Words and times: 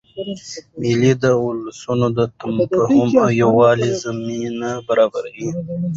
مېلې 0.79 1.11
اد 1.17 1.23
ولسونو 1.45 2.07
د 2.17 2.19
تفاهم 2.39 3.09
او 3.23 3.27
یووالي 3.41 3.89
زمینه 4.03 4.69
برابروي. 4.87 5.49